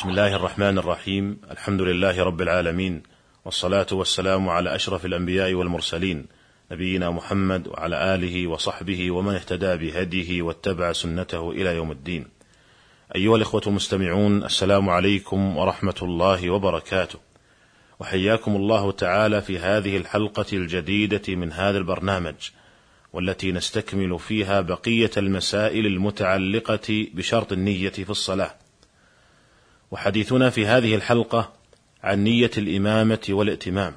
[0.00, 3.02] بسم الله الرحمن الرحيم الحمد لله رب العالمين
[3.44, 6.26] والصلاة والسلام على أشرف الأنبياء والمرسلين
[6.72, 12.26] نبينا محمد وعلى آله وصحبه ومن اهتدى بهديه واتبع سنته إلى يوم الدين
[13.14, 17.18] أيها الإخوة المستمعون السلام عليكم ورحمة الله وبركاته
[18.00, 22.50] وحياكم الله تعالى في هذه الحلقة الجديدة من هذا البرنامج
[23.12, 28.59] والتي نستكمل فيها بقية المسائل المتعلقة بشرط النية في الصلاة
[29.90, 31.52] وحديثنا في هذه الحلقة
[32.02, 33.94] عن نية الإمامة والائتمام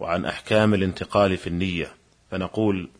[0.00, 1.92] وعن أحكام الانتقال في النية.
[2.30, 2.90] فنقول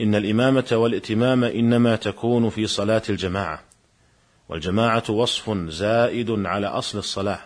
[0.00, 3.62] إن الإمامة والائتمام إنما تكون في صلاة الجماعة
[4.48, 7.40] والجماعة وصف زائد على أصل الصلاة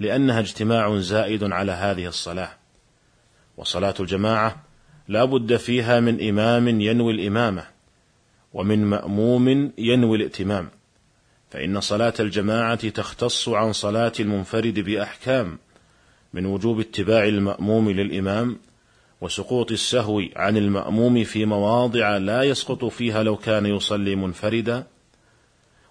[0.00, 2.50] لأنها اجتماع زائد على هذه الصلاة.
[3.56, 4.62] وصلاة الجماعة
[5.08, 7.66] لا بد فيها من إمام ينوي الإمامة
[8.52, 10.70] ومن مأموم ينوي الائتمام
[11.52, 15.58] فإن صلاة الجماعة تختص عن صلاة المنفرد بأحكام
[16.34, 18.56] من وجوب اتباع المأموم للإمام
[19.20, 24.86] وسقوط السهو عن المأموم في مواضع لا يسقط فيها لو كان يصلي منفردا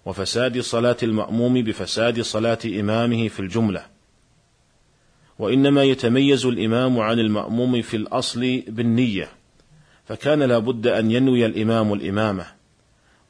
[0.04, 3.86] وفساد صلاة المأموم بفساد صلاة إمامه في الجملة.
[5.38, 9.28] وإنما يتميز الإمام عن المأموم في الأصل بالنية
[10.04, 12.61] فكان لا بد أن ينوي الإمام الإمامة.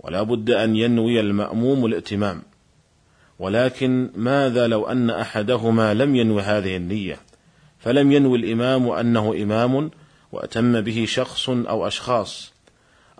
[0.03, 2.43] ولا بد أن ينوي المأموم الائتمام
[3.39, 7.21] ولكن ماذا لو أن أحدهما لم ينوي هذه النية
[7.79, 9.91] فلم ينوي الإمام أنه إمام
[10.33, 12.53] وأتم به شخص أو أشخاص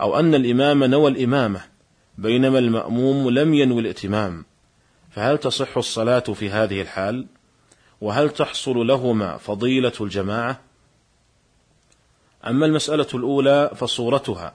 [0.01, 1.61] أو أن الإمام نوى الإمامة
[2.19, 4.45] بينما المأموم لم ينوي الائتمام
[5.11, 7.27] فهل تصح الصلاة في هذه الحال؟
[8.01, 10.61] وهل تحصل لهما فضيلة الجماعة؟
[12.47, 14.55] أما المسألة الأولى فصورتها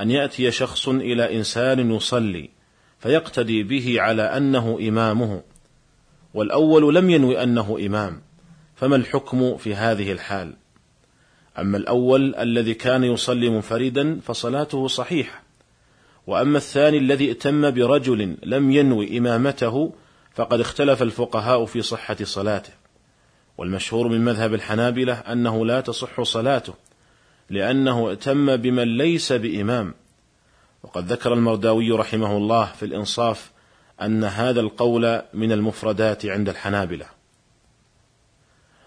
[0.00, 2.50] أن يأتي شخص إلى إنسان يصلي
[2.98, 5.42] فيقتدي به على أنه إمامه
[6.34, 8.22] والأول لم ينوي أنه إمام
[8.76, 10.54] فما الحكم في هذه الحال؟
[11.58, 15.42] أما الأول الذي كان يصلي منفردا فصلاته صحيحة
[16.26, 19.92] وأما الثاني الذي ائتم برجل لم ينوي إمامته
[20.34, 22.72] فقد اختلف الفقهاء في صحة صلاته
[23.58, 26.74] والمشهور من مذهب الحنابلة أنه لا تصح صلاته.
[27.50, 29.94] لأنه ائتم بمن ليس بإمام.
[30.82, 33.50] وقد ذكر المرداوي رحمه الله في الإنصاف
[34.02, 37.06] أن هذا القول من المفردات عند الحنابلة.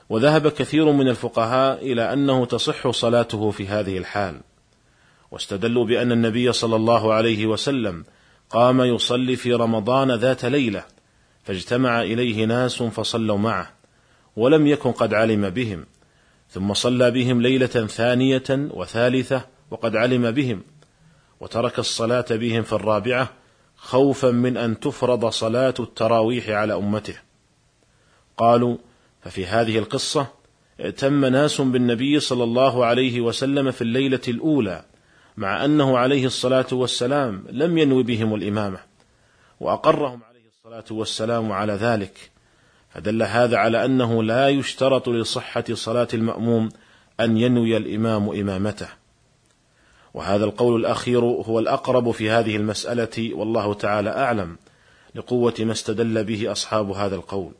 [0.09, 4.41] وذهب كثير من الفقهاء إلى أنه تصح صلاته في هذه الحال
[5.31, 8.05] واستدلوا بأن النبي صلى الله عليه وسلم
[8.49, 10.83] قام يصلي في رمضان ذات ليلة
[11.43, 13.71] فاجتمع إليه ناس فصلوا معه
[14.35, 15.85] ولم يكن قد علم بهم.
[16.53, 20.61] ثم صلى بهم ليلة ثانية وثالثة وقد علم بهم
[21.39, 23.29] وترك الصلاة بهم في الرابعة
[23.77, 27.15] خوفا من أن تفرض صلاة التراويح على أمته.
[28.37, 28.77] قالوا
[29.21, 30.27] ففي هذه القصة
[30.79, 34.85] ائتم ناس بالنبي صلى الله عليه وسلم في الليلة الأولى
[35.37, 38.79] مع أنه عليه الصلاة والسلام لم ينوي بهم الإمامة
[39.59, 42.32] وأقرهم عليه الصلاة والسلام على ذلك
[42.93, 46.69] فدل هذا على أنه لا يشترط لصحة صلاة المأموم
[47.19, 48.87] أن ينوي الإمام إمامته.
[50.13, 54.57] وهذا القول الأخير هو الأقرب في هذه المسألة والله تعالى أعلم
[55.15, 57.51] لقوة ما استدل به أصحاب هذا القول.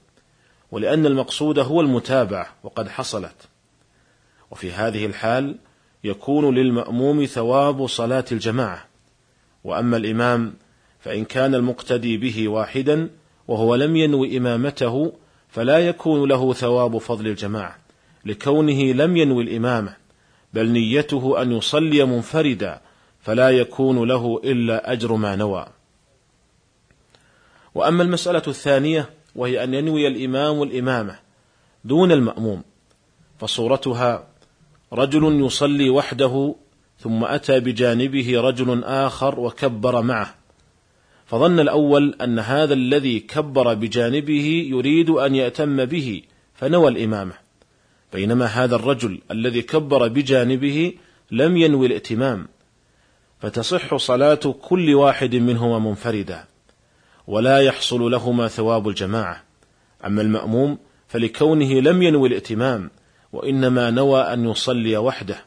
[0.72, 3.36] ولأن المقصود هو المتابعة وقد حصلت.
[4.52, 5.56] وفي هذه الحال
[6.04, 8.86] يكون للمأموم ثواب صلاة الجماعة.
[9.64, 10.54] وأما الإمام
[11.00, 13.10] فإن كان المقتدي به واحدا
[13.48, 15.14] وهو لم ينوي إمامته
[15.54, 17.78] فلا يكون له ثواب فضل الجماعة
[18.26, 19.96] لكونه لم ينوي الإمامة
[20.54, 22.82] بل نيته أن يصلي منفردا
[23.22, 25.66] فلا يكون له إلا أجر ما نوى.
[27.76, 31.20] وأما المسألة الثانية وهي أن ينوي الإمام الإمامة
[31.86, 32.64] دون المأموم
[33.40, 34.28] فصورتها
[34.94, 36.56] رجل يصلي وحده
[37.00, 40.36] ثم أتى بجانبه رجل آخر وكبر معه.
[41.26, 46.22] فظن الأول أن هذا الذي كبر بجانبه يريد أن يأتم به
[46.54, 47.34] فنوى الإمامة.
[48.14, 50.94] بينما هذا الرجل الذي كبر بجانبه
[51.32, 52.48] لم ينوي الائتمام.
[53.42, 56.46] فتصح صلاة كل واحد منهما منفردا
[57.28, 59.44] ولا يحصل لهما ثواب الجماعة.
[60.06, 60.78] أما المأموم
[61.08, 62.90] فلكونه لم ينوي الائتمام
[63.34, 65.46] وإنما نوى أن يصلي وحده.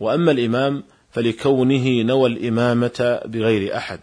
[0.00, 4.00] وأما الإمام فلكونه نوى الإمامة بغير أحد.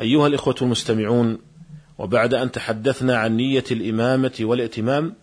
[0.00, 1.38] أيها الإخوة المستمعون
[1.98, 5.14] وبعد أن تحدثنا عن نية الإمامة والائتمام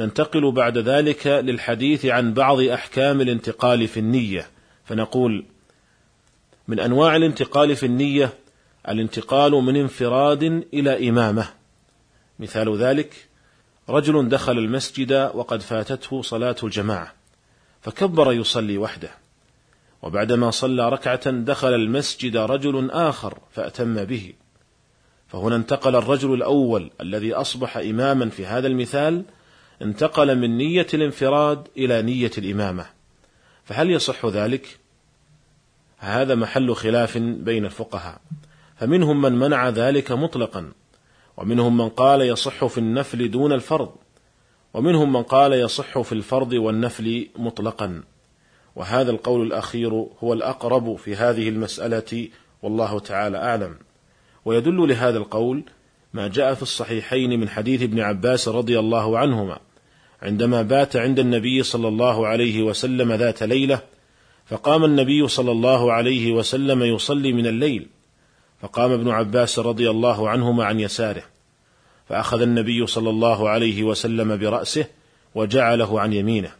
[0.00, 4.46] ننتقل بعد ذلك للحديث عن بعض أحكام الانتقال في النية.
[4.84, 5.44] فنقول
[6.68, 8.34] من أنواع الانتقال في النية
[8.88, 10.42] الانتقال من انفراد
[10.74, 11.48] إلى إمامة.
[12.38, 13.28] مثال ذلك
[13.88, 17.12] رجل دخل المسجد وقد فاتته صلاة الجماعة
[17.80, 19.21] فكبر يصلي وحده.
[20.02, 24.32] وبعدما صلى ركعة دخل المسجد رجل آخر فأتم به.
[25.28, 29.24] فهنا انتقل الرجل الأول الذي أصبح إماما في هذا المثال
[29.82, 32.86] انتقل من نية الانفراد إلى نية الإمامة.
[33.64, 34.78] فهل يصح ذلك؟
[35.98, 38.20] هذا محل خلاف بين الفقهاء.
[38.76, 40.72] فمنهم من منع ذلك مطلقا
[41.36, 43.94] ومنهم من قال يصح في النفل دون الفرض
[44.74, 48.02] ومنهم من قال يصح في الفرض والنفل مطلقا.
[48.76, 52.28] وهذا القول الأخير هو الأقرب في هذه المسألة
[52.62, 53.76] والله تعالى أعلم.
[54.44, 55.62] ويدل لهذا القول
[56.12, 59.58] ما جاء في الصحيحين من حديث ابن عباس رضي الله عنهما
[60.22, 63.80] عندما بات عند النبي صلى الله عليه وسلم ذات ليلة
[64.46, 67.88] فقام النبي صلى الله عليه وسلم يصلي من الليل
[68.60, 71.22] فقام ابن عباس رضي الله عنهما عن يساره
[72.08, 74.86] فأخذ النبي صلى الله عليه وسلم برأسه
[75.34, 76.50] وجعله عن يمينه.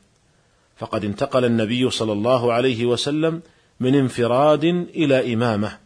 [0.82, 3.42] فقد انتقل النبي صلى الله عليه وسلم
[3.80, 5.78] من انفراد إلى إمامة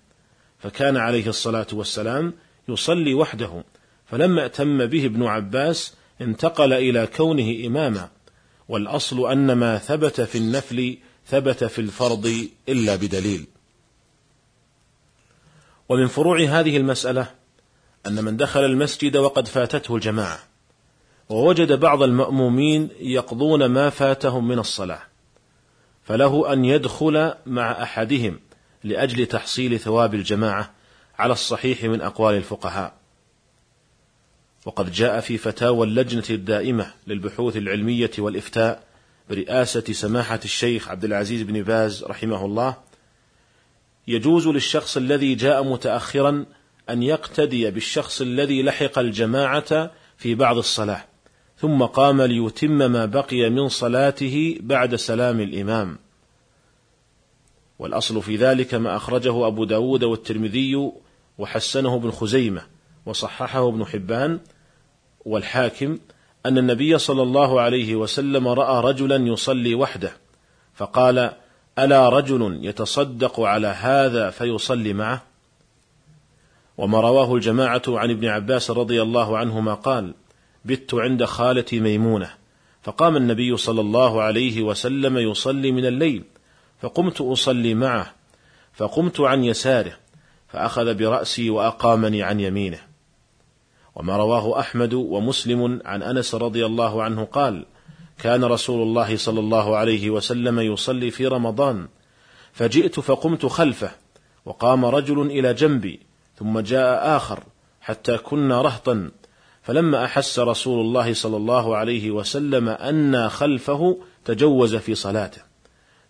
[0.59, 2.33] فكان عليه الصلاة والسلام
[2.69, 3.65] يصلي وحده
[4.07, 8.09] فلما اتم به ابن عباس انتقل إلى كونه إماما
[8.69, 13.47] والأصل أن ما ثبت في النفل ثبت في الفرض إلا بدليل.
[15.89, 17.31] ومن فروع هذه المسألة
[18.07, 20.39] أن من دخل المسجد وقد فاتته الجماعة.
[21.29, 25.01] ووجد بعض المأمومين يقضون ما فاتهم من الصلاة
[26.05, 28.41] فله أن يدخل مع أحدهم
[28.85, 30.71] لأجل تحصيل ثواب الجماعة
[31.19, 32.95] على الصحيح من أقوال الفقهاء.
[34.67, 38.83] وقد جاء في فتاوى اللجنة الدائمة للبحوث العلمية والإفتاء
[39.31, 42.77] برئاسة سماحة الشيخ عبد العزيز بن باز رحمه الله
[44.09, 46.47] يجوز للشخص الذي جاء متأخرا
[46.91, 51.05] أن يقتدي بالشخص الذي لحق الجماعة في بعض الصلاة.
[51.59, 55.99] ثم قام ليتم ما بقي من صلاته بعد سلام الإمام.
[57.79, 60.93] والأصل في ذلك ما أخرجه أبو داود والترمذي
[61.39, 62.63] وحسنه ابن خزيمة
[63.07, 64.41] وصححه ابن حبان
[65.25, 65.99] والحاكم
[66.47, 70.13] أن النبي صلى الله عليه وسلم رأى رجلا يصلي وحده
[70.75, 71.33] فقال
[71.79, 75.23] ألا رجل يتصدق على هذا فيصلي معه؟
[76.79, 80.15] وما رواه الجماعة عن ابن عباس رضي الله عنهما قال
[80.67, 82.31] بت عند خالتي ميمونة.
[82.83, 86.25] فقام النبي صلى الله عليه وسلم يصلي من الليل
[86.83, 88.15] فقمت أصلي معه
[88.73, 89.97] فقمت عن يساره
[90.49, 92.79] فأخذ برأسي وأقامني عن يمينه.
[93.97, 97.67] وما رواه أحمد ومسلم عن أنس رضي الله عنه قال
[98.19, 101.89] كان رسول الله صلى الله عليه وسلم يصلي في رمضان
[102.53, 103.91] فجئت فقمت خلفه
[104.45, 106.01] وقام رجل إلى جنبي
[106.39, 107.43] ثم جاء آخر
[107.81, 109.11] حتى كنا رهطا
[109.67, 115.43] فلما أحس رسول الله صلى الله عليه وسلم أنا خلفه تجوز في صلاته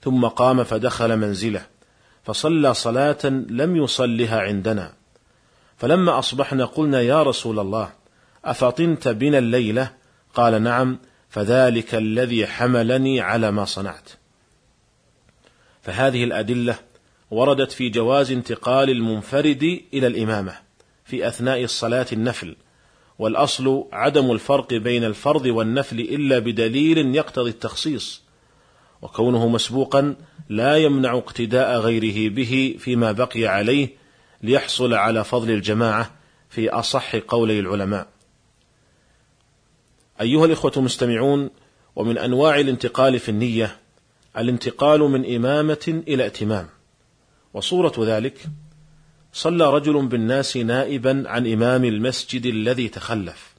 [0.03, 1.67] ثم قام فدخل منزله
[2.25, 4.93] فصلى صلاة لم يصلها عندنا.
[5.77, 7.93] فلما أصبحنا قلنا يا رسول الله
[8.45, 9.93] أفطنت بنا الليلة؟
[10.35, 10.99] قال نعم
[11.29, 14.11] فذلك الذي حملني على ما صنعت.
[15.83, 16.79] فهذه الأدلة
[17.31, 20.55] وردت في جواز انتقال المنفرد إلى الإمامة
[21.05, 22.57] في أثناء الصلاة النفل
[23.19, 28.23] والأصل عدم الفرق بين الفرض والنفل إلا بدليل يقتضي التخصيص
[29.03, 30.17] وكونه مسبوقا
[30.49, 33.89] لا يمنع اقتداء غيره به فيما بقي عليه
[34.43, 36.11] ليحصل على فضل الجماعة
[36.49, 38.09] في أصح قولي العلماء.
[40.21, 41.51] أيها الإخوة المستمعون
[41.97, 43.77] ومن أنواع الانتقال في النية
[44.39, 46.69] الانتقال من إمامة إلى ائتمام
[47.55, 48.47] وصورة ذلك
[49.37, 53.55] صلى رجل بالناس نائبا عن إمام المسجد الذي تخلف.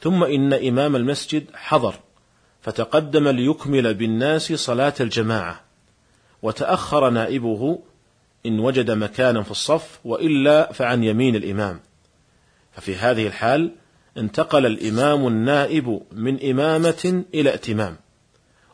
[0.00, 1.94] ثم إن إمام المسجد حضر
[2.60, 5.60] فتقدم ليكمل بالناس صلاة الجماعة.
[6.42, 7.78] وتأخر نائبه
[8.46, 11.80] إن وجد مكانا في الصف وإلا فعن يمين الإمام.
[12.72, 13.72] ففي هذه الحال
[14.18, 17.96] انتقل الإمام النائب من إمامة إلى ائتمام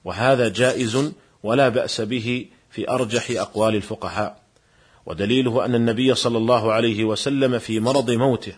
[0.04, 4.40] وهذا جائز ولا بأس به في أرجح أقوال الفقهاء.
[5.07, 8.52] ودليله أن النبي صلى الله عليه وسلم في مرض موته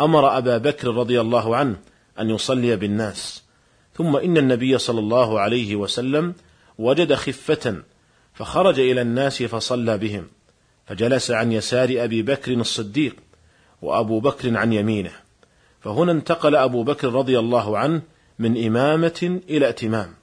[0.00, 1.76] أمر أبا بكر رضي الله عنه
[2.20, 3.42] أن يصلي بالناس.
[3.94, 6.34] ثم إن النبي صلى الله عليه وسلم
[6.78, 7.82] وجد خفة
[8.34, 10.26] فخرج إلى الناس فصلى بهم
[10.86, 13.16] فجلس عن يسار أبي بكر الصديق
[13.82, 15.12] وأبو بكر عن يمينه
[15.80, 18.02] فهنا انتقل أبو بكر رضي الله عنه
[18.38, 20.14] من إمامة إلى ائتمام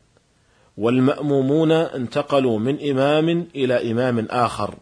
[0.77, 4.75] والمأمومون انتقلوا من إمام إلى إمام آخر.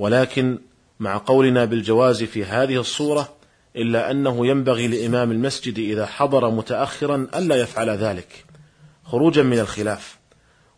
[0.00, 0.58] ولكن
[1.00, 3.34] مع قولنا بالجواز في هذه الصورة
[3.76, 8.44] إلا أنه ينبغي لإمام المسجد إذا حضر متأخرا ألا يفعل ذلك
[9.04, 10.18] خروجا من الخلاف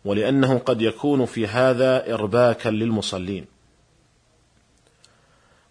[0.05, 3.45] ولأنه قد يكون في هذا إرباكا للمصلين.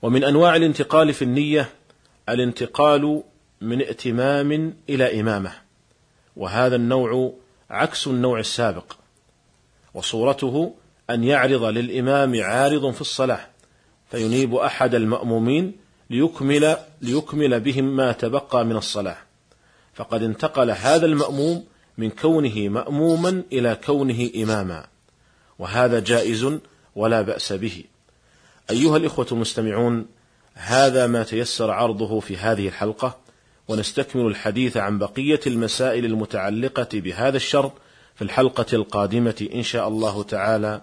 [0.03, 1.69] ومن أنواع الانتقال في النية
[2.29, 3.23] الانتقال
[3.61, 5.53] من ائتمام إلى إمامة
[6.37, 7.33] وهذا النوع
[7.71, 8.93] عكس النوع السابق
[9.95, 10.75] وصورته
[11.11, 13.47] أن يعرض للإمام عارض في الصلاة
[14.11, 15.77] فينيب أحد المأمومين
[16.11, 19.17] ليكمل ليكمل بهم ما تبقى من الصلاة.
[19.95, 21.65] فقد انتقل هذا المأموم
[21.99, 24.87] من كونه مأموما إلى كونه إماما
[25.59, 26.59] وهذا جائز
[26.97, 27.85] ولا بأس به.
[28.71, 30.07] أيها الإخوة المستمعون
[30.55, 33.19] هذا ما تيسر عرضه في هذه الحلقة
[33.69, 37.73] ونستكمل الحديث عن بقية المسائل المتعلقة بهذا الشرط
[38.15, 40.83] في الحلقة القادمة إن شاء الله تعالى.